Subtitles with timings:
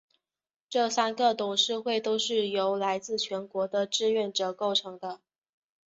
[0.67, 5.19] 这三个董事会都是由来自全国的志愿者构成的。